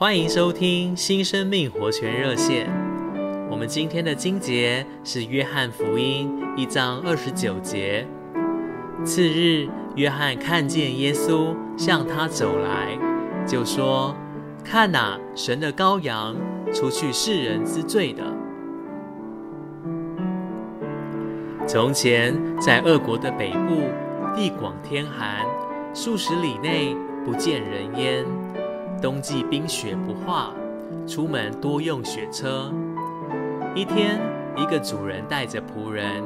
[0.00, 2.70] 欢迎收听新生命活泉热线。
[3.50, 8.06] 我们今天的经节是约翰福音一章二十九节。
[9.04, 12.96] 次日，约翰看见耶稣向他走来，
[13.44, 14.14] 就说
[14.62, 16.36] ：“看哪，神的羔羊，
[16.72, 18.22] 除去世人之罪的。”
[21.66, 23.90] 从前，在俄国的北部，
[24.36, 25.44] 地广天寒，
[25.92, 26.94] 数十里内
[27.24, 28.24] 不见人烟。
[29.00, 30.52] 冬季冰雪不化，
[31.06, 32.72] 出门多用雪车。
[33.74, 34.20] 一天，
[34.56, 36.22] 一个主人带着仆人，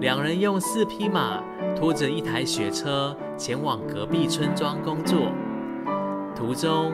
[0.00, 1.40] 两人用四匹马
[1.76, 5.30] 拖着一台雪车前往隔壁村庄工作。
[6.34, 6.92] 途中，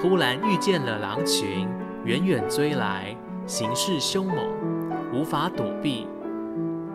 [0.00, 1.68] 忽然遇见了狼群，
[2.04, 4.36] 远远追来，形势凶猛，
[5.14, 6.08] 无法躲避。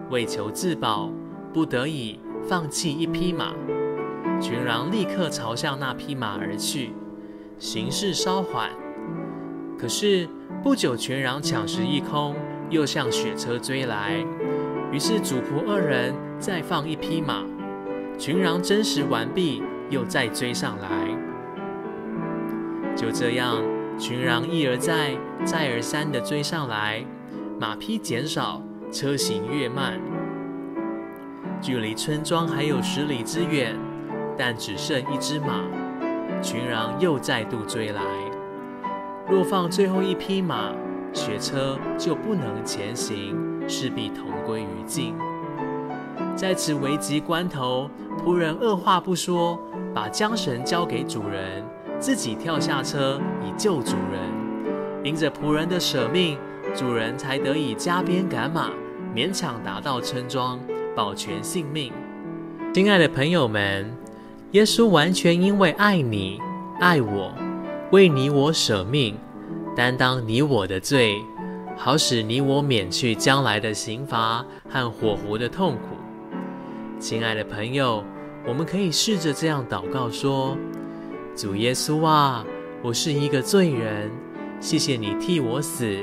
[0.09, 1.09] 为求自保，
[1.53, 2.19] 不得已
[2.49, 3.53] 放弃一匹马。
[4.41, 6.93] 群狼立刻朝向那匹马而去。
[7.59, 8.69] 形势稍缓，
[9.79, 10.29] 可是
[10.63, 12.35] 不久，群狼抢食一空，
[12.69, 14.23] 又向雪车追来。
[14.91, 17.43] 于是主仆二人再放一匹马，
[18.17, 20.87] 群狼争食完毕，又再追上来。
[22.95, 23.57] 就这样，
[23.97, 27.03] 群狼一而再、再而三地追上来，
[27.59, 29.99] 马匹减少，车行越慢。
[31.59, 33.75] 距离村庄还有十里之远，
[34.37, 35.63] 但只剩一只马。
[36.41, 38.01] 群狼又再度追来，
[39.27, 40.71] 若放最后一匹马，
[41.13, 43.35] 雪车就不能前行，
[43.67, 45.15] 势必同归于尽。
[46.35, 47.89] 在此危急关头，
[48.23, 49.59] 仆人二话不说，
[49.93, 51.65] 把缰绳交给主人，
[51.99, 54.21] 自己跳下车以救主人。
[55.03, 56.37] 因着仆人的舍命，
[56.75, 58.69] 主人才得以加鞭赶马，
[59.15, 60.59] 勉强达到村庄，
[60.95, 61.91] 保全性命。
[62.73, 64.06] 亲爱的朋友们。
[64.51, 66.39] 耶稣完全因为爱你、
[66.79, 67.33] 爱我，
[67.91, 69.13] 为你我舍命，
[69.75, 71.21] 担当你我的罪，
[71.75, 75.97] 好使你我免去将来的刑罚和火湖的痛苦。
[76.97, 78.01] 亲爱的朋友，
[78.47, 80.57] 我们可以试着这样祷告说
[81.35, 82.45] ：“主耶稣啊，
[82.81, 84.09] 我是一个罪人，
[84.61, 85.99] 谢谢你替我死，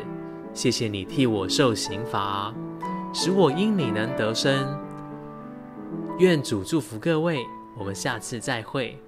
[0.53, 2.53] 谢谢你替我受刑罚，
[3.15, 4.79] 使我因你能得生。”
[6.21, 7.43] 愿主祝福各位。
[7.77, 8.99] 我们下次再会。